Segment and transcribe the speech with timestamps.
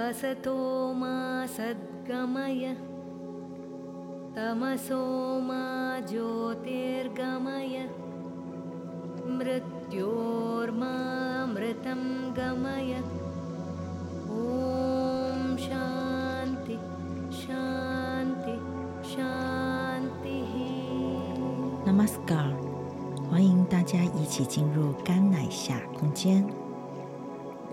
[0.00, 0.56] असतो
[1.00, 1.14] मा
[1.56, 2.64] सद्गमय
[4.36, 5.00] तमसो
[5.48, 5.64] मा
[6.08, 7.76] ज्योतिर्गमय
[9.38, 9.92] मृत्योर्मामृतं
[12.38, 12.92] गमय
[14.38, 16.76] ॐ शान्ति
[17.42, 18.56] शान्ति
[19.12, 20.54] शान्तिः
[21.86, 22.48] Namaskar，
[23.30, 26.65] 欢迎大家一起进入甘乃夏空间。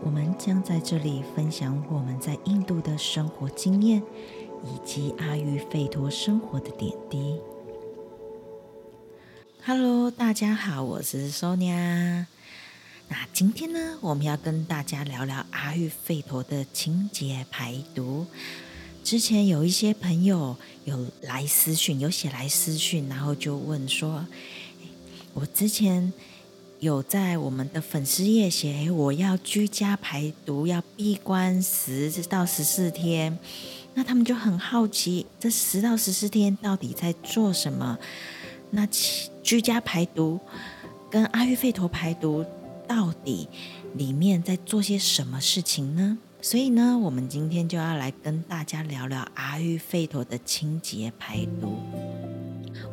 [0.04, 4.02] 我们将在这里分享我们在印度的生活经验，
[4.62, 7.40] 以及阿育吠陀生活的点滴。
[9.64, 12.26] Hello，大家好，我是 Sonia。
[13.08, 18.26] 那今天呢，我们要跟大家聊聊阿育吠陀的清洁排毒。
[19.02, 24.26] 之前有一些朋友有来私讯，有写来私讯，然后就问说
[25.32, 26.12] ：“我之前
[26.84, 33.38] 有在我们的粉丝页写，我要居家排毒，要闭关十到十四天。
[33.94, 37.98] 那他们就很好奇，这十到十四天到底在做什么？
[38.68, 38.86] 那
[39.42, 40.38] 居家排毒
[41.10, 42.44] 跟阿育吠陀排毒
[42.86, 43.48] 到底
[43.94, 46.18] 里面在做些什么事情呢？
[46.42, 51.78] 所以呢，我们今天就要来跟大家聊聊阿育吠陀的清洁排毒。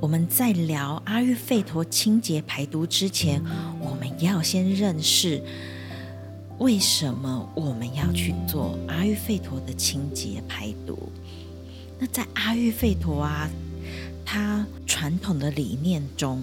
[0.01, 3.39] 我们在聊阿育吠陀清洁排毒之前，
[3.79, 5.39] 我们要先认识
[6.57, 10.97] 为什么我们要去做阿育吠陀的清洁排毒。
[11.99, 13.47] 那在阿育吠陀啊。
[14.23, 16.41] 它传统的理念中，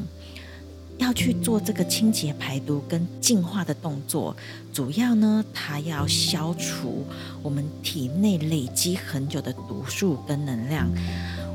[0.99, 4.37] 要去做这个清洁排毒跟净化的动作，
[4.75, 7.07] 主要呢，它要消除
[7.43, 10.87] 我们体内累积很久的毒素跟能量。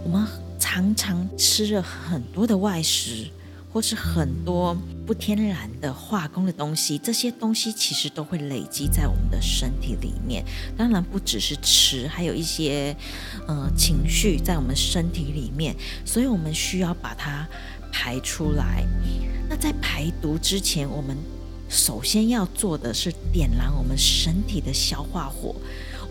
[0.04, 0.26] 我们
[0.74, 3.28] 常常吃了很多的外食。
[3.72, 10.46] 或是很多不天然的化工的东西，这些东西其实都会累积在我们的身体里面。
[10.78, 12.96] 当然不只是吃，还有一些
[13.48, 15.76] 呃情绪在我们身体里面，
[16.06, 17.48] 所以我们需要把它
[17.92, 18.86] 排出来。
[19.50, 21.18] 那在排毒之前，我们
[21.68, 25.56] 首先要做的是点燃我们身体的消化火。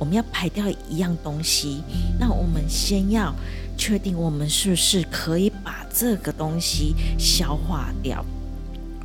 [0.00, 1.80] 我们要排掉一样东西，
[2.18, 3.32] 那我们先要
[3.76, 8.24] 确定我们是不是可以把这个东西消化掉。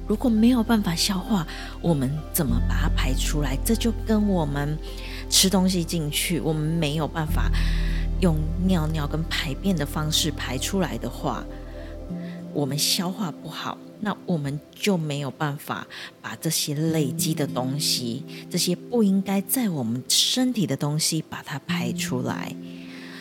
[0.08, 1.46] 如果没有办法消化，
[1.82, 3.58] 我们怎么把它排出来？
[3.66, 4.78] 这就跟我们
[5.30, 7.52] 吃东西进去，我们没有办法
[8.22, 11.44] 用尿尿跟排便的方式排出来的话，
[12.54, 13.78] 我们消化不好。
[14.00, 15.88] 那我们就没有办法
[16.22, 22.56] 把这些累积的东西，这些不应该在我们身体的东西，把它排出来。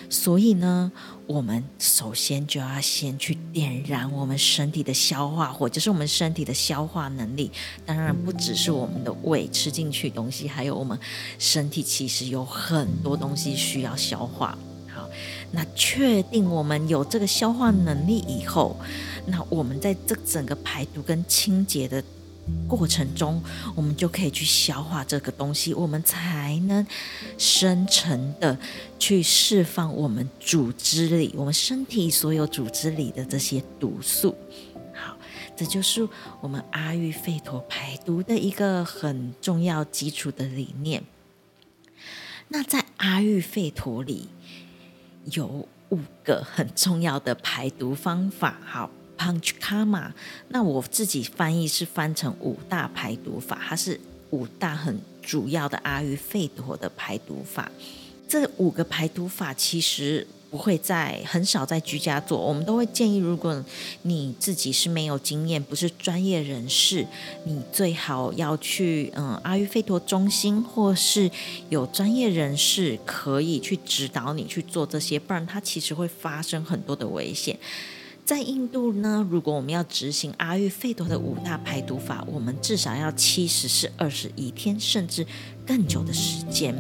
[0.08, 0.90] 所以呢，
[1.26, 7.50] 我们首先就要先去点燃我们身体的消化火，就是我们身体的消化能力。
[7.84, 10.98] 当然，不只是我们的胃吃进去东西，还有我们
[11.38, 14.56] 身体其实有很多东西需要消化。
[14.94, 15.08] 好，
[15.50, 18.76] 那确定我们有这个消化能力以后。
[19.26, 22.02] 那我们在这整个排毒跟清洁的
[22.68, 23.42] 过程中，
[23.74, 26.86] 我们就可以去消化这个东西，我们才能
[27.38, 28.58] 深层的
[28.98, 34.36] 去释放我们组织里、我们身体所有组织里的这些毒素。
[34.94, 35.16] 好，
[35.56, 36.08] 这就是
[36.40, 41.04] 我们阿育吠陀排毒的一个很重要基础的理念。
[42.48, 44.28] 那在阿育吠陀里
[45.32, 48.58] 有五个很重要的排毒方法。
[48.64, 48.90] 好。
[49.18, 50.10] Punch Karma，
[50.48, 54.00] 那我自己翻译是翻成五大排毒法，它是
[54.30, 57.70] 五大很主要的阿育吠陀的排毒法。
[58.28, 63.64] 这五个排毒法其实不会在很少在居家做，我们都会建议，如果
[64.02, 67.06] 你自己是没有经验，不是专业人士，
[67.44, 71.30] 你最好要去嗯阿育吠陀中心，或是
[71.68, 77.56] 有专业人士可以去指导你去做这些，不然它其实会发生很多的危险。
[78.26, 85.24] 在印度呢，如果我们要执行阿育吠陀的五大排毒法，我们至少要七十至二十一天，甚至
[85.64, 86.74] 更久的时间。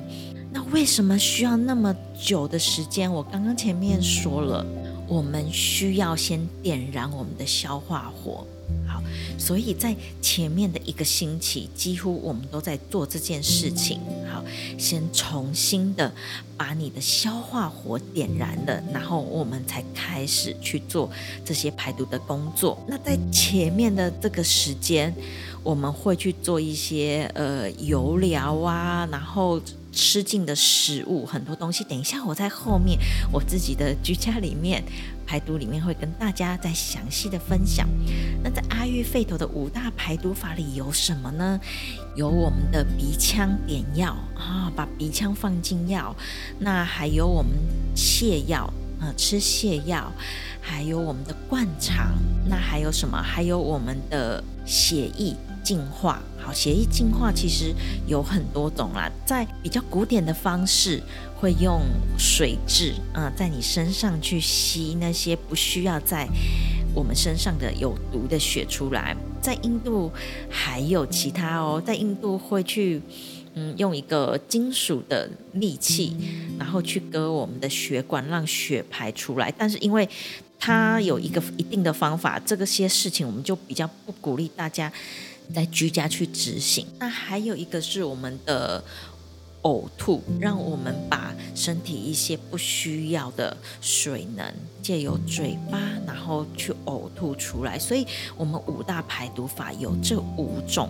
[0.52, 3.10] 那为什么需要那么久的时间？
[3.10, 4.66] 我刚刚前面说了，
[5.06, 8.44] 我们需要先点燃我们的消化火。
[8.86, 9.02] 好，
[9.38, 14.00] 所以在前面的一个星期，几乎我们都在做这件事情。
[14.32, 14.44] 好，
[14.78, 16.12] 先重新的
[16.56, 21.10] 把你的消化火点燃了，然后我们才开始去做
[21.44, 22.78] 这些排毒的工作。
[22.86, 25.14] 那在前面的这个时间，
[25.62, 29.60] 我们会去做一些呃油疗啊，然后
[29.92, 31.82] 吃进的食物很多东西。
[31.84, 32.98] 等一下我在后面
[33.32, 34.82] 我自己的居家里面
[35.26, 37.88] 排毒里面会跟大家再详细的分享。
[38.42, 41.60] 那在阿育吠陀的五大排毒法里有什么呢？
[42.14, 46.14] 有我们的鼻腔点药啊，把鼻腔放进药。
[46.58, 47.52] 那还有我们
[47.96, 50.12] 泻药啊，吃泻药。
[50.60, 52.14] 还有我们的灌肠。
[52.48, 53.20] 那还有什么？
[53.20, 56.20] 还有我们的血液净化。
[56.46, 57.74] 好，血液净化其实
[58.06, 61.02] 有很多种啦，在比较古典的方式，
[61.40, 61.82] 会用
[62.16, 66.28] 水蛭啊、在你身上去吸那些不需要在
[66.94, 69.16] 我们身上的有毒的血出来。
[69.42, 70.12] 在印度
[70.48, 73.02] 还有其他哦，在印度会去
[73.54, 76.16] 嗯用一个金属的利器，
[76.56, 79.52] 然后去割我们的血管，让血排出来。
[79.58, 80.08] 但是因为
[80.60, 84.92] 它有一个一定的方法，这个些事情我们就比较不鼓励大家。
[85.54, 86.86] 在居家去执行。
[86.98, 88.82] 那还有一个是我们的
[89.62, 97.78] 呕吐，让我们把身体一些不需要的水能借由嘴巴，然后去呕吐出来。
[97.78, 98.06] 所以，
[98.36, 100.88] 我们五大排毒法有这五种。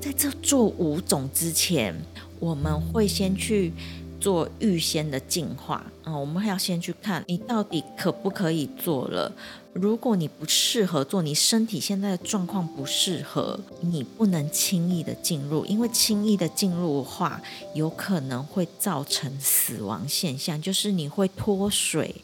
[0.00, 1.94] 在这做五种之前，
[2.38, 3.70] 我们会先去
[4.18, 6.16] 做预先的净化啊。
[6.16, 9.32] 我们还要先去看你到底可不可以做了。
[9.72, 17.40] 如果你不适合做，你身体现在的状况不适合，你不能轻易的进入，因为轻易的进入的话，
[17.74, 22.14] 有可能会造成死亡现象，就是你会脱水。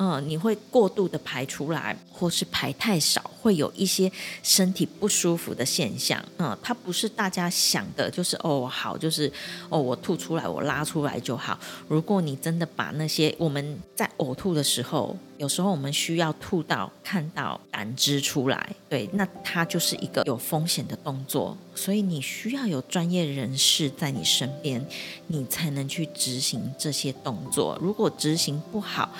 [0.00, 4.10] 嗯，你会过度的排出来，或是排太少，会有一些
[4.44, 6.24] 身体不舒服的现象。
[6.36, 9.32] 嗯，它不是大家想的，就是哦好，就是
[9.68, 11.58] 哦我吐出来，我拉出来就好。
[11.88, 24.84] 如果你真的把那些我们在呕吐的时候，有时候我们需要吐到看到胆汁出来，对，那它就是一个有风险的动作，所以你需要有专业人士在你身边，
[25.26, 27.78] 你才能去执行这些动作。
[27.80, 29.10] 如果执行不好，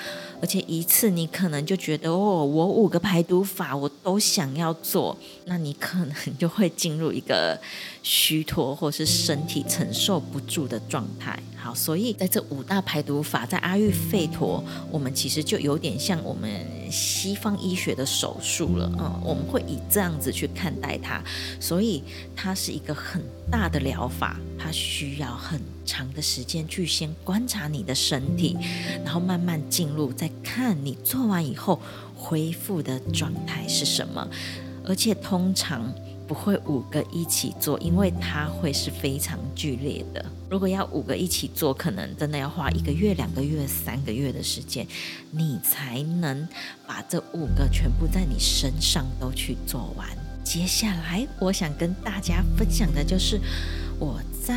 [0.40, 7.58] 而且一次你可能就觉得哦，我五个排毒法我都想要做，那你可能就会进入一个
[8.02, 11.38] 虚脱或是身体承受不住的状态。
[11.56, 18.90] 好，所以在这五大排毒法，在阿育吠陀，我们其实就有点像我们西方医学的手术了。
[18.98, 21.22] 嗯，我们会以这样子去看待它，
[21.60, 22.02] 所以
[22.36, 28.56] 它是一个很大的疗法，它需要很长的时间去先观察你的身体，
[29.02, 31.80] 然后慢慢进入，再看你做完以后
[32.14, 34.28] 恢复的状态是什么，
[34.84, 35.90] 而且通常。
[36.28, 40.22] 不会五个一起做，因为它会是非常剧烈的。
[40.50, 44.86] 如果要五个一起做，可能真的要花一个月、两个月、三个月的时间，
[45.30, 46.46] 你才能
[46.86, 50.06] 把这五个全部在你身上都去做完。
[50.44, 53.40] 接下来，我想跟大家分享的就是。
[53.98, 54.54] 我在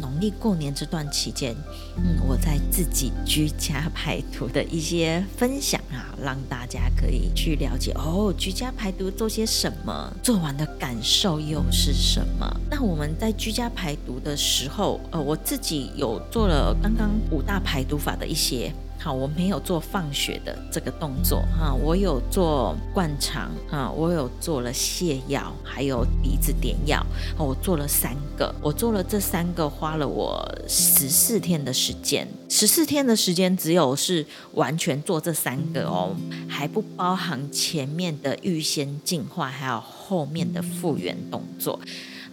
[0.00, 1.54] 农历过年这段期间，
[1.96, 12.52] 嗯，我在自己居家排毒的一些分享啊，让大家可以去了解哦，居家排毒做些什么，做完的感受又是什么？
[12.68, 18.72] 那我们在居家排毒的时候，呃，我自己有做了刚刚五大排毒法的一些。
[19.00, 27.00] 好，我没有做放血的这个动作哈，我有做灌肠啊，我有做了泻药，还有鼻子点药，
[27.38, 36.14] 我做了三个，我做了这三个，花了我十四天的时间，十四天的时间只有是完全做这三个哦，
[36.48, 41.78] 还不包含前面的预先净化，还有后面的复原动作。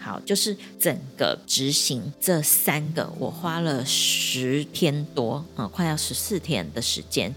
[0.05, 7.33] 好，就是整个执行这三个，我花了十天多，啊、快要十四天的时间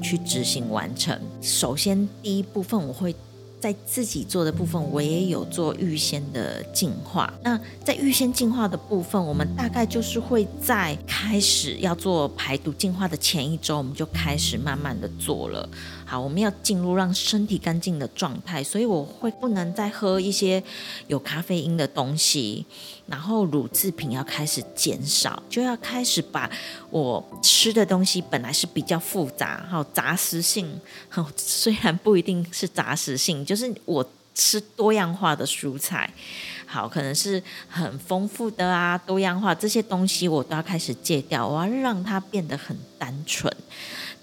[0.00, 1.20] 去执行完成。
[1.42, 3.12] 首先，第一部分我会。
[3.60, 7.32] 在自己做的部分，我也有做预先的净化。
[7.42, 15.66] 那在预先净化的部分，我们大概就是会在开始要做排毒净化的前一周，我们就开始慢慢的做了。
[16.06, 20.62] 好，我们要进入让身体干净的状态，所以我会不能再喝一些
[21.06, 22.64] 有咖啡因的东西。
[23.06, 26.50] 然后乳制品要开始减少，就要开始把
[26.90, 36.10] 我吃的东西本来是比较复杂，好杂食性，好虽然不一定是杂食性，就是我吃多样化的蔬菜，
[36.64, 43.54] 好可能是很丰富的啊，多样化这些东西我都要开始戒掉，我要让它变得很单纯，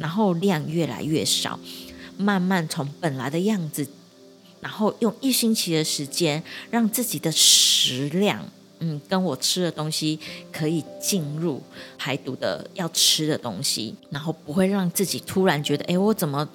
[0.01, 1.57] 然后量越来越少，
[2.17, 3.87] 慢慢从本来的样子，
[4.59, 8.43] 然后用一星期的时间让自己的食量。
[8.83, 10.19] 嗯，跟我吃的东西
[10.51, 11.61] 可以进入
[11.99, 16.49] 排毒的要吃的东西，然后不会让自己突然觉得，哎，我怎么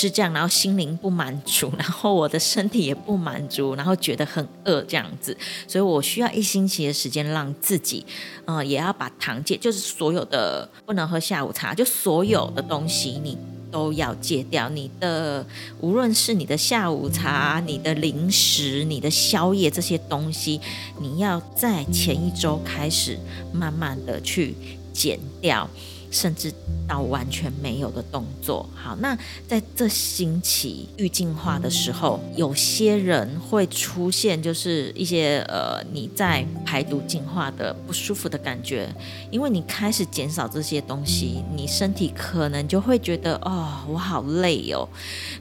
[0.00, 5.36] 吃这样，然后心灵不满足， 然后我的身体也不满足，然后觉得很饿这样子。
[5.68, 8.06] 所以我需要一星期的时间，让自己，
[8.46, 13.36] 嗯，也要把糖戒，就是所有的不能喝下午茶，就所有的东西你
[13.70, 14.70] 都要戒掉。
[14.70, 15.44] 你的
[15.82, 20.58] 无论是你的下午茶、你的零食、你的宵夜这些东西，
[20.98, 23.18] 你要在前一周开始
[23.52, 24.54] 慢慢的去
[24.94, 25.68] 减掉。
[26.10, 26.52] 甚至
[26.88, 28.68] 到完全没有的动作。
[28.74, 38.88] 好，那在这星期预净化的时候，有些人会出现就是一些呃你在排毒净化的不舒服的感觉，
[39.30, 44.88] 因为你开始减少这些东西，你身体可能就会觉得哦，我好累哦，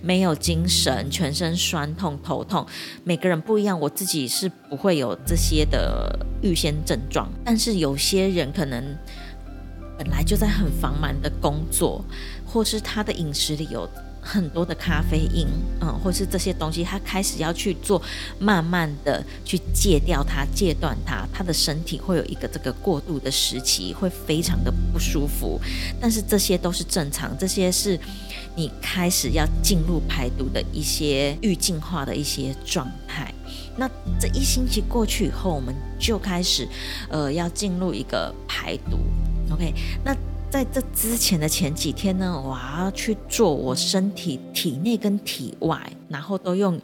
[0.02, 2.66] 没有精神，全身酸痛、头痛。
[3.04, 8.96] 每个人不一样，我自己是不会有这些的预先症状，但是有些人可能。
[10.00, 12.02] 本来就在很繁忙的工作，
[12.46, 13.86] 或是他的饮食里有
[14.22, 15.46] 很多的咖啡因，
[15.82, 18.02] 嗯，或是这些东西，他开始要去做，
[18.40, 25.60] 慢慢的去戒掉它，戒断它，他的身体会有一个这个过渡的时期，会非常的不舒服。
[26.00, 28.00] 但是这些都是正常，这些是
[28.56, 33.34] 你开始要进入排毒的一些预净化的一些状态。
[33.76, 33.86] 那
[34.18, 36.66] 这一星期过去以后，我们就开始，
[37.10, 38.98] 呃，要进入一个排毒。
[39.52, 40.16] OK，那
[40.50, 46.80] 在这之前的前几天呢，我要去做我身体体内跟体外，然后都用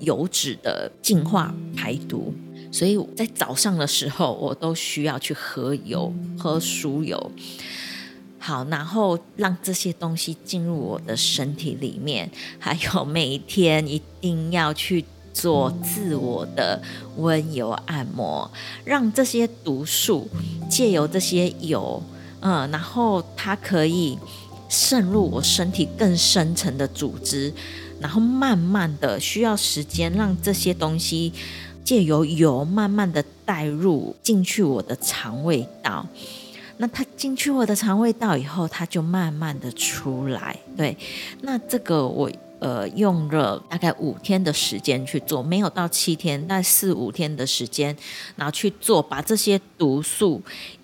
[0.00, 2.34] 油脂的净化排毒，
[2.70, 7.30] 所以在早上的时候，我都需要去喝油，喝酥油，
[8.38, 15.04] 好，然后让这些东西进入我的身体里面，还有每一天一定要去
[15.36, 16.80] 做自我的
[17.18, 18.50] 温油按摩，
[18.86, 20.26] 让这些毒素
[20.70, 22.02] 借由这些油，
[22.40, 24.18] 嗯，然后它可以
[24.70, 27.52] 渗入我身体更深层的组织，
[28.00, 31.30] 然后慢慢的需要时间让这些东西
[31.84, 36.06] 借由油慢慢的带入进去我的肠胃道。
[36.78, 40.56] 那它进去我的肠胃道以后，它就慢慢的出来。
[40.78, 40.96] 对，
[41.42, 42.30] 那这个我。
[42.58, 47.94] 呃，用了大概五天的时间去做，没有到七天，大概四五天的时间，
[48.34, 50.40] 然后去做，把这些毒素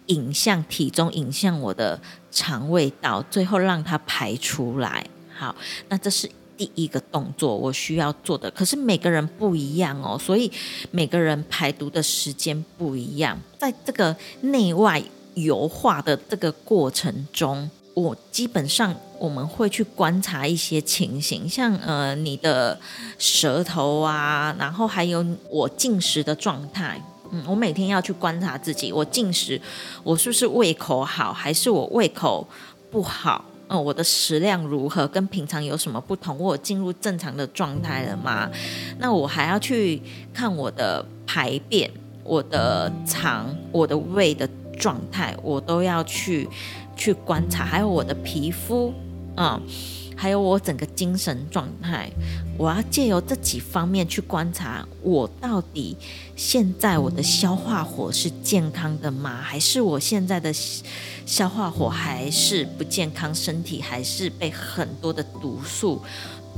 [0.06, 1.98] 引向体中，引向我的
[2.30, 5.06] 肠胃道，最后让它排出来。
[5.34, 5.56] 好，
[5.88, 8.50] 那这是第一个动作，我需要做的。
[8.50, 10.52] 可是每个人不一样哦，所以
[10.90, 15.02] 每个人排毒的时间不一样，在这个内外
[15.34, 17.70] 油化的这个过程中。
[17.94, 22.76] 我基本上我们会去观察一些情形，像呃你的
[23.20, 27.00] 舌头啊，然后还有我进食的状态，
[27.30, 29.60] 嗯，我每天要去观察自己，我进食
[30.02, 32.44] 我是不是胃口好，还是我胃口
[32.90, 33.44] 不好？
[33.68, 36.36] 嗯、我的食量如何，跟平常有什么不同？
[36.36, 38.50] 我进入正常的状态了吗？
[38.98, 40.02] 那我还要去
[40.34, 41.88] 看我的排便、
[42.24, 46.48] 我的肠、我的胃的状态，我都要去。
[46.94, 48.92] 去观察，还有我的皮肤，
[49.36, 49.60] 嗯，
[50.14, 52.10] 还有我整个精神状态，
[52.58, 55.96] 我要借由这几方面去观察，我到底
[56.36, 59.40] 现在我的消化火是健康的吗？
[59.42, 60.52] 还是我现在的
[61.24, 63.34] 消化火还是不健康？
[63.34, 66.02] 身体还是被很多的毒素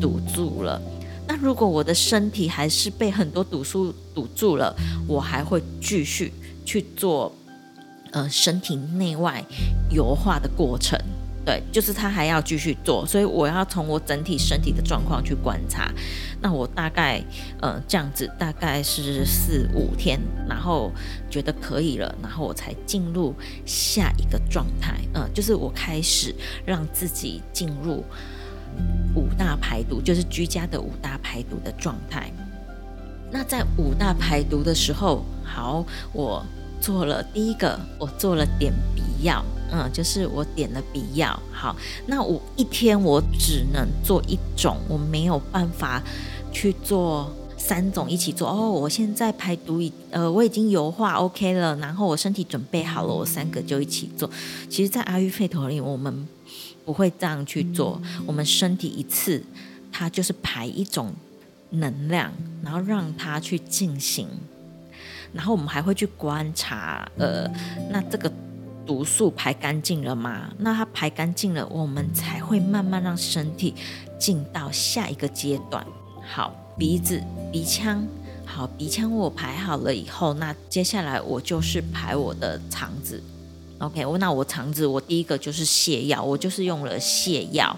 [0.00, 0.80] 堵住了？
[1.26, 4.74] 那如果我的身体还是被很多毒素堵住了，
[5.06, 6.32] 我还会继续
[6.64, 7.32] 去做。
[8.12, 9.44] 呃，身体内外
[9.90, 10.96] 油化的过程，
[11.44, 15.92] 对，就是他还要继续做，所以我要从我整体身体的状况去观察。
[16.40, 17.22] 那我大概
[17.60, 20.90] 呃这样子，大概是四五天，然后
[21.28, 23.34] 觉得可以了，然后我才进入
[23.66, 24.94] 下一个状态。
[25.12, 26.34] 嗯、就是我开始
[26.64, 28.02] 让自己进入
[29.14, 32.32] 五大排毒，就是居家的五大排毒的状态。
[33.30, 36.42] 那在五大排毒的时候，好，我。
[36.80, 41.38] 做了第一个，我做了点鼻药，嗯，就是我点了鼻药。
[41.52, 41.74] 好，
[42.06, 46.02] 那我一天我只能做一种，我没有办法
[46.52, 48.48] 去做三种一起做。
[48.48, 54.30] 哦，我现在排毒已，呃，我已经油化 OK 了，然后我身体准备好了，我三个就一起做。
[54.68, 56.28] 其实，在阿育吠陀里，我们
[56.84, 58.00] 不会这样去做。
[58.26, 59.42] 我们身体一次，
[59.90, 61.12] 它就是排一种
[61.70, 64.28] 能量，然后让它去进行。
[65.32, 67.50] 然后我们还会去观察，呃，
[67.90, 68.30] 那这个
[68.86, 70.50] 毒素排干净了吗？
[70.58, 73.74] 那它排干净了，我们才会慢慢让身体
[74.18, 75.84] 进到下一个阶段。
[76.26, 77.22] 好，鼻子、
[77.52, 78.06] 鼻腔，
[78.44, 83.22] 好，鼻腔我排好了以后，那接下来我就是排我的肠子。
[83.78, 87.76] OK，我那我肠子，我第一个就是泻药，我就是用了泻药。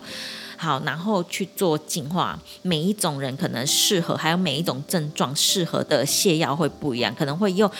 [0.58, 2.38] 好，然后去做净化。
[2.62, 7.70] 每一种人可能适合，还有每一种症状适合的泻药会不一样，可能会用，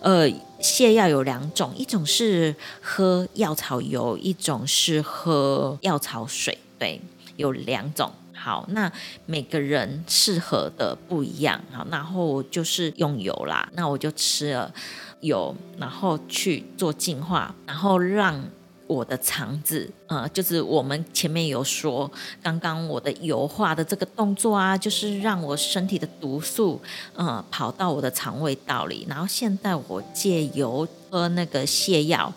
[0.00, 0.28] 呃，
[0.60, 6.58] 泻药有两种，一种是喝药草油，一种是喝药草水。
[6.78, 7.00] 对，
[7.36, 8.12] 有两种。
[8.34, 8.90] 好，那
[9.24, 11.60] 每个人适合的不一样。
[11.72, 14.72] 好，然后就是用油啦，那我就吃了
[15.20, 18.44] 油，然后去做净化，然后让。
[18.86, 22.10] 我的肠子，呃，就是我们前面有说，
[22.42, 26.80] 刚刚我的油化的这个动作啊，就是让我身体的毒素，
[27.14, 32.32] 呃，跑到我的肠胃道里，然后现在我借油喝那个泻药，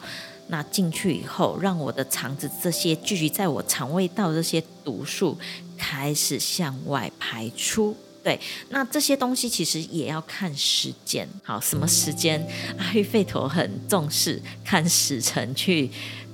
[0.48, 5.38] 那进去以后，让我的肠子这些聚集在我肠胃道这些毒素
[5.78, 7.96] 开始向外排出。
[8.22, 8.38] 对，
[8.68, 11.26] 那这些东西其实也要看时间。
[11.42, 12.46] 好，什么时间？
[12.78, 15.90] 阿育吠陀很重视看时辰去。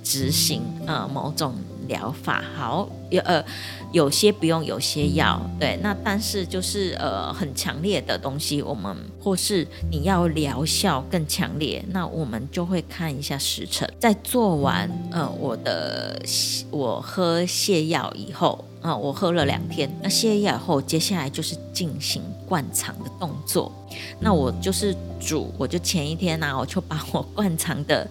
[0.06, 1.52] 执行呃某种
[1.88, 3.44] 疗法，好有呃
[3.90, 5.76] 有些不用，有些要对。
[5.82, 13.92] 那但是就是呃很强烈的东西，我们或是你要疗效更强烈，那我们就会看一下时辰。
[13.98, 16.22] 在做完呃我的
[16.70, 23.72] 我喝泻药以后，啊、我喝了两天，那泻药后，接下来就是进行灌肠的动作。
[24.20, 28.08] 那我就是煮，我就前一天呢、啊，我就把我灌肠的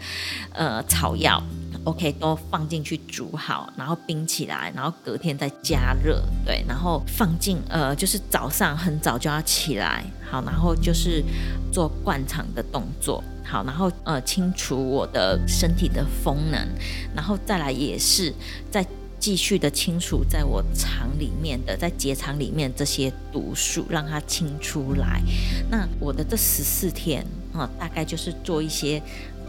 [0.52, 1.42] 呃草药。
[1.86, 11.24] OK，都放进去煮好，然后冰起来，然后隔天再加热，对，然后放进呃，就是早上很早就要起来，好，然后就是
[11.72, 16.68] 做灌肠的动作，好，然后呃清除我的身体的风能，
[17.16, 18.34] 然后再来也是
[18.72, 18.84] 再
[19.20, 25.22] 继续的清除在我肠里面的，在结肠里面这些毒素，让它清出来。
[25.70, 27.24] 那我的这十四天
[27.54, 29.00] 啊、大概就是做一些。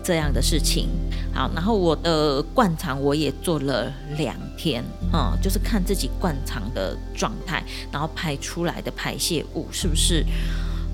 [0.06, 0.88] 这样的事情，
[1.34, 7.60] 好，然后我的灌肠我也做了两天，嗯，就是看自己灌肠的状态，
[7.90, 10.24] 然后排出来的排泄物是不是，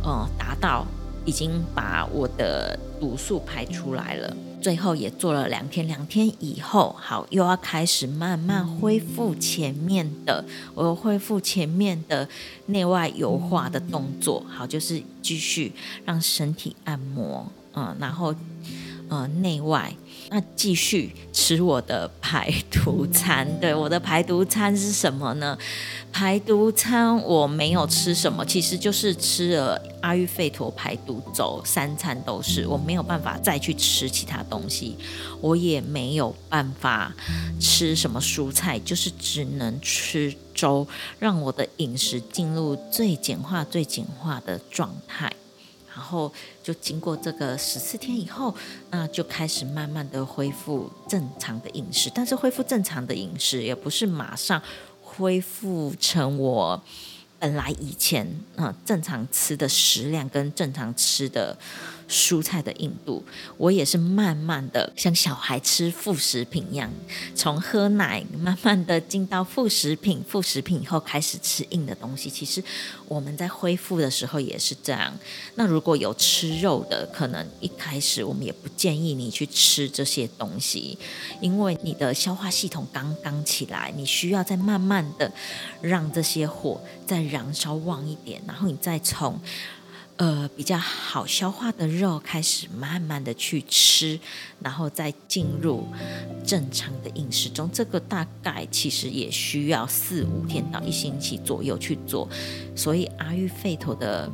[0.02, 0.86] 嗯，达到
[1.26, 4.34] 已经把我的毒素排出来了。
[4.62, 10.42] 最后也做了两天，两天以后，好，又要开始慢慢恢复前面的，
[10.74, 12.26] 我恢复前面的
[12.64, 15.74] 内外油化的动作，好，就是继续
[16.06, 18.34] 让身体按摩，嗯，然后。
[19.08, 19.94] 呃，内外，
[20.30, 23.46] 那继续吃我的排毒餐。
[23.60, 25.58] 对，我的排毒餐是什么呢？
[26.10, 34.96] 排毒餐我没有吃什么，其实就是吃了阿育吠陀排毒粥，三餐都是，我没有办法再去吃其他东西，
[35.40, 37.14] 我也没有办法
[37.60, 40.86] 吃什么蔬菜，就是只能吃粥，
[41.18, 45.30] 让我的饮食进入最简化、最简化的状态。
[45.94, 48.54] 然后就经过这个十四天以后，
[48.90, 52.10] 那就开始慢慢的恢复正常的饮食。
[52.14, 54.60] 但是恢复正常的饮食也不是马上
[55.00, 56.82] 恢复成我
[57.38, 58.26] 本来以前
[58.56, 61.56] 啊、正常吃的食量跟正常吃的。
[62.12, 63.24] 蔬菜的硬度，
[63.56, 66.92] 我也是慢慢的像小孩吃副食品一样，
[67.34, 72.28] 从喝奶慢慢的进到副食品，副食品以后开始吃硬的东西。
[72.28, 72.62] 其实
[73.08, 75.18] 我们在恢复的时候也是这样。
[75.54, 80.98] 那如果有吃肉的，可能一开始我们也不建议你去吃这些东西，
[81.40, 85.32] 因为你的消化系统刚刚起来，你需要再慢慢的
[85.80, 89.40] 让这些火再燃烧旺一点，然后你再从。
[90.18, 94.20] 呃，比较好消化的肉开始慢慢的去吃，
[94.60, 95.88] 然后再进入
[96.46, 97.68] 正常的饮食中。
[97.72, 102.28] 这个大概其实也需要四五天到一星期左右去做。
[102.76, 104.30] 所以阿育吠陀的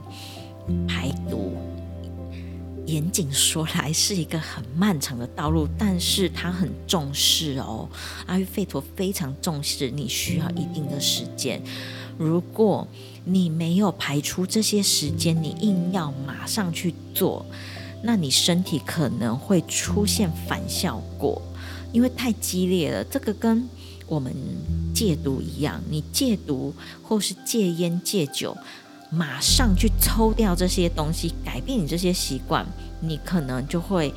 [0.87, 1.57] 排毒，
[2.85, 7.88] 严谨说来是一个很漫长的道路，但是他很重视哦。
[8.27, 11.62] 阿育吠陀非常重视，你需要一定的时间。
[12.19, 12.87] 如果
[13.25, 17.47] 你没有排出这些时间，你硬要马上去做，
[18.03, 21.41] 那你身体可能会出现反效果，
[21.93, 23.05] 因为太激烈了。
[23.05, 23.69] 这个跟
[24.09, 24.35] 我们
[24.93, 28.57] 戒毒一样，你戒毒或是戒烟戒酒，
[29.11, 32.67] 马上去抽掉这些东西，改变你这些习惯，
[33.01, 34.13] 你可能就会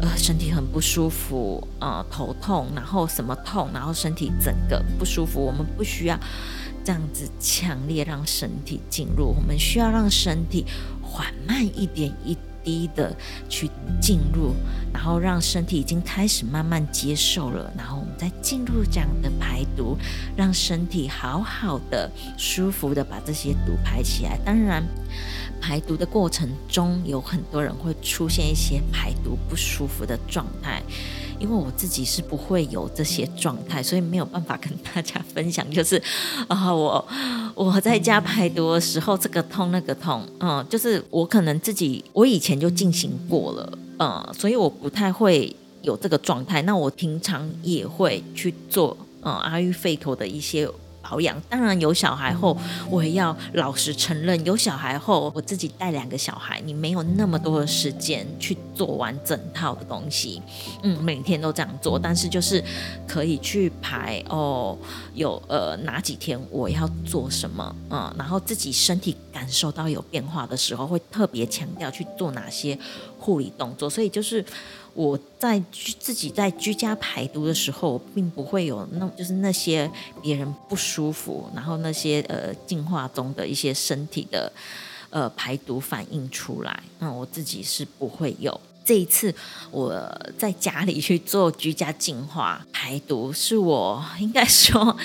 [0.00, 5.40] 呃身体很不舒服，呃头痛，然后什么痛，然后身体整个不舒服。
[5.40, 6.18] 我们不需要。
[6.88, 10.64] 这样子强烈让身体进入，我们需要让身体
[11.02, 13.14] 缓慢一点一滴的
[13.46, 13.70] 去
[14.00, 14.54] 进入，
[14.90, 19.98] 然后让身体已经开始慢慢接受了，然后我们再进入这样的排毒，
[20.34, 24.38] 让身体好好的、舒服的把这些毒排起来。
[24.42, 24.82] 当然，
[25.60, 30.82] 排毒的过程中有很多人会出现一些排毒不舒服的状态。
[31.38, 35.68] 因为我自己是不会有这些状态，所以没有办法跟大家分享。
[35.70, 36.02] 就是
[36.48, 37.06] 啊、我
[37.54, 46.62] 我在家排毒的时候，这个痛那个痛，嗯，就是我可能自己我以前就进行过了，嗯，所以我不太会有这个状态。
[46.62, 50.68] 那我平常也会去做，嗯，阿育吠陀的一些
[51.02, 51.40] 保养。
[51.48, 52.56] 当然有小孩后，
[52.90, 60.42] 我也要老实承认，有小孩后我自己带两个小孩，你没有那么多的时间去做完整套的东西。
[60.82, 62.62] 嗯，每天都这样做，但是就是
[63.06, 64.76] 可以去排哦，
[65.14, 72.78] 有呃哪几天我要做什么，嗯，然后自己身体感受到有变化的时候，会特别强调去做哪些
[73.18, 73.88] 护理动作。
[73.88, 74.44] 所以就是。
[74.98, 79.88] 我在居自己在居家排毒的时候，并不会有那，就是那些
[80.20, 84.52] 别人不舒服，然后那些呃进化中的一些身体的
[85.10, 86.82] 呃排毒反应出来。
[86.98, 88.60] 那，我自己是不会有。
[88.84, 89.32] 这一次
[89.70, 89.94] 我
[90.36, 94.96] 在家里去做居家净化排毒，是我应该说，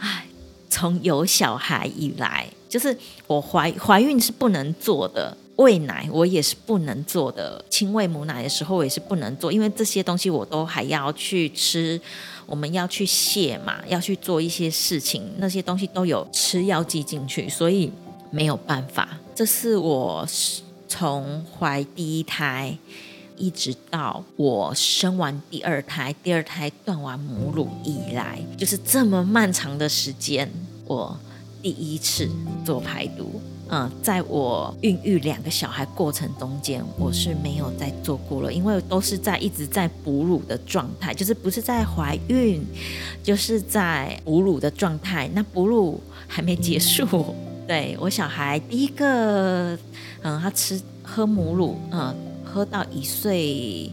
[0.00, 0.26] 哎，
[0.68, 2.98] 从有小孩以来，就是
[3.28, 5.36] 我怀怀孕是不能做的。
[5.56, 12.00] 喂奶我也是不能做的，亲喂母奶的时候我也是不能做，因为这些东西我都还要去吃，
[12.44, 17.92] 我们要去卸嘛，要去做一些事情，那些东西都有吃药剂进去，所以
[18.30, 19.20] 没有办法。
[19.34, 20.26] 这是我
[20.88, 22.76] 从怀第一胎
[23.36, 30.50] 一直到我生完第二胎，第二胎断完母乳以来，就是这么漫长的时间，
[30.86, 31.16] 我
[31.62, 32.28] 第一次
[32.64, 33.40] 做排毒。
[33.70, 42.62] 嗯，在我孕育两个小孩过程中间，我是没有再做过了，因为都是在一直在哺乳的状态，就是不是在怀孕，
[43.22, 45.28] 就是在哺乳的状态。
[45.34, 47.34] 那哺乳还没结束，
[47.66, 49.78] 对，我小孩第一个，
[50.22, 53.90] 嗯，他吃喝母乳，嗯，喝到一岁。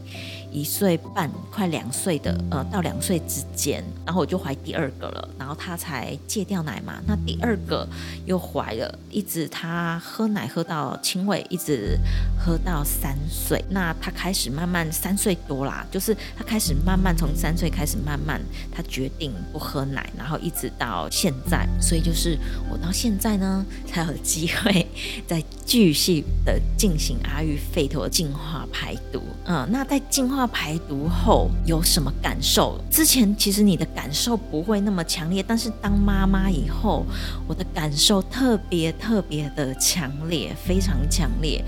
[0.52, 7.88] 一岁半快两岁的，呃，到两岁之间，然后我就怀第二个了，然后他才戒掉奶嘛，那第二个
[8.26, 11.98] 又怀了，一直他喝奶喝到轻微，一直
[12.38, 18.38] 喝到三岁，那他开始慢慢三岁多啦，就是他开始慢慢从三岁开始慢慢，
[18.70, 22.38] 他决定不喝奶，然后一直到现在，所以就是
[22.70, 24.86] 我到现在呢才有机会
[25.26, 30.41] 再继续的进行阿育吠陀净化排毒，嗯，那在净化。
[30.46, 32.78] 排毒后有什么感受？
[32.90, 37.04] 之前其实你的感受不会那么强烈，但是当妈妈以后，
[37.46, 41.64] 我的感受特别特别的强烈，非常强烈。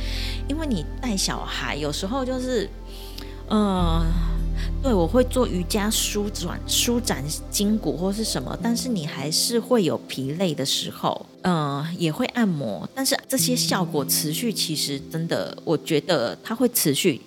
[0.49, 2.69] 因为你带小孩，有时候就是，
[3.49, 4.05] 嗯。
[4.83, 17.21] 对，我会做瑜伽舒转、舒展筋骨或是什么，但是你还是会有疲累的时候，嗯、也会按摩，但是这些效果持续，其实真的，我觉得它会持续。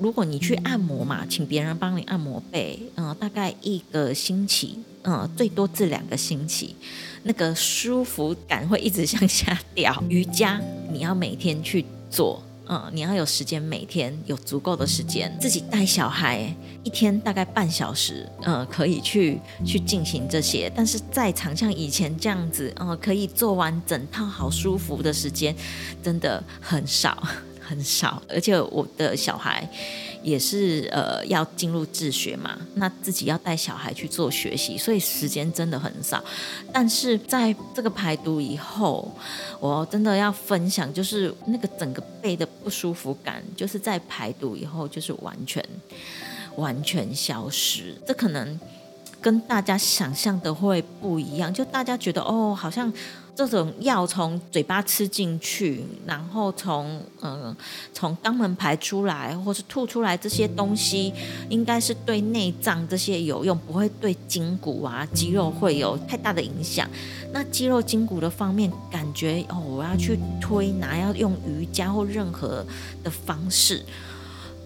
[0.00, 6.74] 如果你去按摩嘛，请别人帮你按摩背，嗯、大概一个星期，嗯、最多至两个星期，
[7.22, 10.02] 那个舒服感会一直 向下掉。
[10.08, 10.60] 瑜伽
[10.92, 12.42] 你要每天去做。
[12.68, 20.70] 嗯，你要有时间，每天有足够的时间自己带小孩，一天大概半小时，嗯，可以去去进行这些。
[20.74, 25.54] 但是再长像以前这样子，嗯，可以做完整套好舒服的时间，
[26.02, 27.16] 真的很少。
[27.68, 29.68] 很少，而且我的小孩
[30.26, 36.20] 也是呃要进入自学嘛，那自己要带小孩去做学习，所以时间真的很少。
[36.72, 39.08] 但是在这个排毒以后，
[39.60, 45.64] 我真的要分享，就是那个整个背的不舒服感，就是在排毒以后就是完全
[46.56, 47.94] 完全消失。
[48.04, 48.58] 这可能
[49.20, 52.92] 跟大家想象的会不一样，就大家觉得哦，好像。
[53.36, 57.54] 这种药从嘴巴吃进去，然后从嗯
[57.92, 61.12] 从肛门排出来，或是吐出来，这些东西
[61.50, 66.88] 应该是对内脏这些有用，不会对筋骨啊肌肉会有太大的影响。
[67.30, 72.64] 那肌肉筋骨的方面，感觉哦，我要去推拿，要用瑜伽或任何
[73.04, 73.84] 的方式，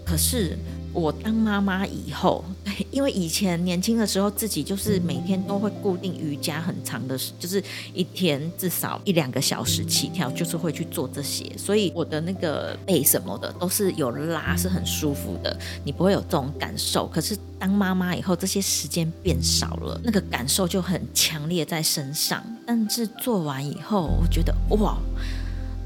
[0.06, 0.56] 可是。
[0.92, 2.44] 我当妈妈以后，
[2.90, 7.62] 因为以前年轻的时候，自己就是每天都会固定瑜伽很长的，就是
[7.94, 17.06] 一天至少一两个小时起跳，就是会去做这些，所以我的那个背什么的都是有拉，是很舒服的，你不会有这种感受。
[17.06, 22.42] 可是当妈妈以后，这些时间变少了，那个感受就很强烈在身上。
[22.66, 24.98] 但是做完以后，我觉得哇，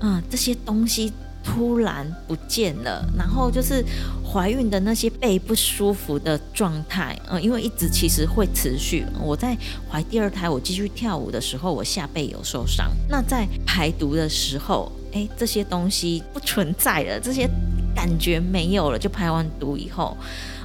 [0.00, 1.12] 嗯，这些东西。
[1.44, 3.84] 突然不见了，然后就是
[4.24, 9.04] 怀孕的那些背不舒服的状态，嗯，因为一直其实会持续。
[9.20, 9.56] 我在
[9.88, 12.90] 怀第二胎，我继续跳舞的时候，我下背有受伤。
[13.08, 17.48] 那在排毒的时候，哎，这些东西不存在了，这些
[17.94, 18.98] 感觉没有了。
[18.98, 20.16] 就排完毒以后，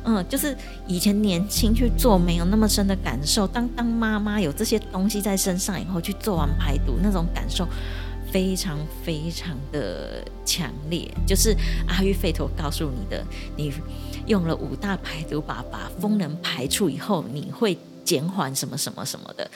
[0.05, 0.55] 嗯，就是
[0.87, 7.67] 以前年轻去做没有那么深的感受，当当妈妈有这些东西在身上以后，去做完排毒那种感受。
[8.31, 11.55] 非常非常的强烈，就是
[11.87, 13.25] 阿育吠陀告诉你的，
[13.57, 13.71] 你
[14.27, 19.49] 用了五大排毒法把风能排出以后，你会减缓什么什么什么的。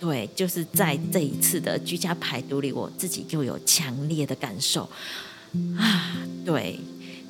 [0.00, 4.88] 对，就是在这一次的居家排毒里，我自己就有强烈的感受
[5.76, 6.80] 啊，对。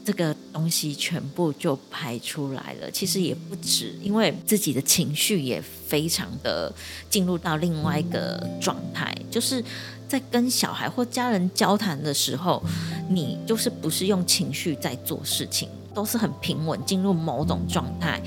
[0.07, 6.73] 这个东西全部就排出来了，其实也不止，因为自己的情绪也非常的
[7.11, 9.61] 进入到另外一个状态，就是
[10.09, 12.63] 在跟小孩或家人交谈的时候，
[13.09, 18.23] 你就是不是用情绪在做事情，都是很平稳进入某种状态。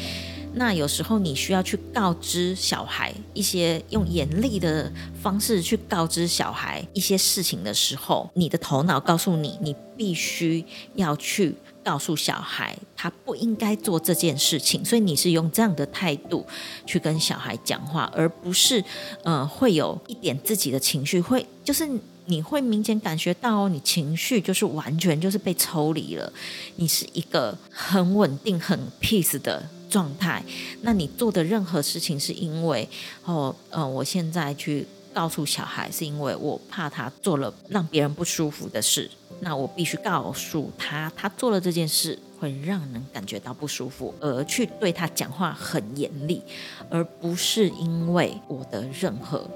[0.51, 10.65] 那有时候你需要去告知小孩一些用严厉的方式去告知小孩一些事情的时候，你的头脑告诉你，你必须
[10.95, 16.45] 要去告诉小孩他不应该做这件事情，所以你是用这样的态度
[16.85, 18.83] 去跟小孩讲话，而不是
[19.23, 21.89] 呃会有一点自己的情绪，会就是
[22.25, 26.31] 你会明显感觉到哦，你情绪就是完全就是被抽离了，
[26.75, 29.69] 你是一个很稳定、很 peace 的。
[29.89, 30.43] 状态，
[30.83, 32.87] 那你做的任何事情是因为
[33.25, 39.09] 哦，呃，我现在去告诉小孩，是因为我怕他做了让别人不舒服的事，
[39.41, 46.41] 那我必须告诉他，他做了这件事会让人感觉到不舒服，而去对他讲话很严厉，
[46.89, 49.49] 而不是因为我的任何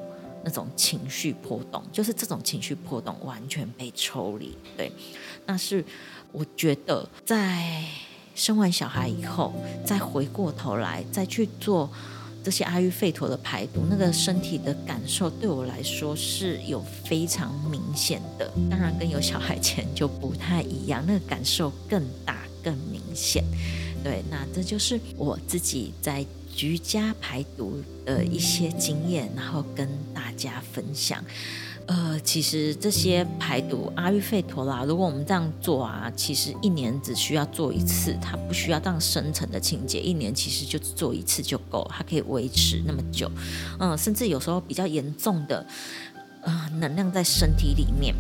[0.44, 4.92] 那种情绪波动，就是这种情绪波动完全被抽离，对，
[5.46, 5.84] 那是
[6.32, 7.84] 我觉得在。
[8.36, 9.54] 生完小孩以后，
[9.86, 11.88] 再回过头来再去做
[12.44, 18.52] 这些阿育吠陀的排毒，那个身体的感受对我来说是有非常明显的。
[18.70, 23.44] 当然，跟有小孩前就不太一样，那个感受更大、更明显。
[24.04, 31.24] 对，那这就是我自己在居家排毒的一些经验，然后跟大家分享。
[31.86, 43.30] 呃，其实这些排毒阿育吠陀啦，如果我们这样做啊，其实一年只需要做一次，它不需要这样深层的清洁，一年其实就做一次就够，它可以维持那么久。
[43.80, 45.66] 嗯，甚至有时候比较严重的，
[46.42, 48.16] 呃，能量在身体里面，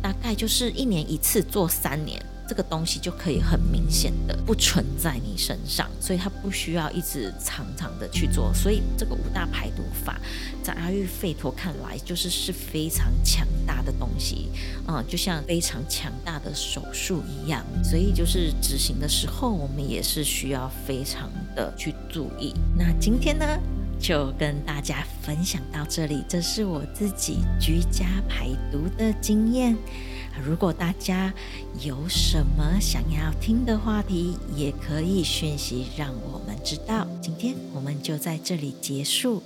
[0.00, 2.24] 大概就是一年一次做三年。
[2.48, 8.52] 这个东西就可以很明显的不存在你身上，所以它不需要一直常常的去做。
[8.52, 10.20] 所以这个五大排毒法，
[10.62, 14.48] 在阿育吠陀看来就是是非常强大的东西，
[14.86, 17.64] 嗯，就像非常强大的手术一样。
[17.82, 22.52] 所以就是执行的时候，我们也是需要非常的去注意。
[22.76, 23.46] 那今天呢，
[23.98, 29.76] 就跟大家分享到这里，这是我自己居家排毒的经验。
[30.40, 31.32] 如果大家
[31.84, 37.06] 有什么想要听的话题，也可以讯息让我们知道。
[37.20, 39.42] 今天我们就在这里结束，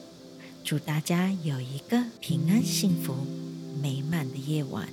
[0.64, 3.14] 祝大家有一个平安、幸福、
[3.82, 4.88] 美满的夜晚。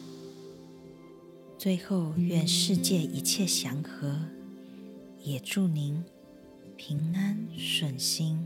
[1.57, 4.19] 最后，愿世界一切祥和，
[5.21, 6.03] 也祝您
[6.75, 8.45] 平安顺心。